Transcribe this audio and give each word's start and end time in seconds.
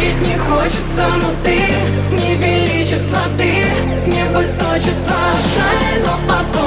верить 0.00 0.26
не 0.26 0.36
хочется, 0.38 1.08
но 1.20 1.28
ты 1.44 1.58
Не 2.12 2.34
величество, 2.34 3.18
ты 3.36 4.10
не 4.10 4.24
высочество. 4.34 5.16
Жаль, 5.54 6.02
но 6.04 6.18
потом 6.28 6.59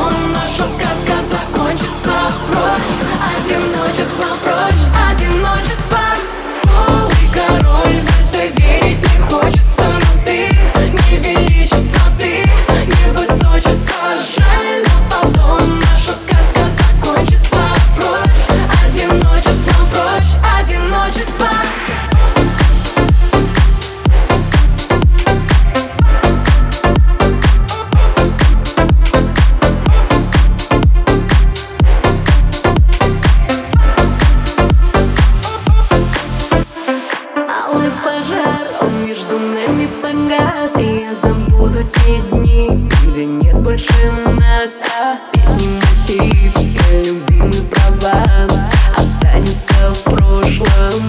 глаз 40.73 40.77
И 40.77 41.01
я 41.01 41.13
забуду 41.13 41.83
те 41.83 42.21
дни, 42.31 42.69
где 43.07 43.25
нет 43.25 43.57
больше 43.59 43.93
нас. 44.39 44.81
А 44.99 45.17
песни 45.31 45.69
мотив, 45.79 46.57
я 46.57 47.03
любимый 47.03 47.61
прованс 47.69 48.69
Останется 48.95 49.93
в 49.93 50.03
прошлом. 50.03 51.03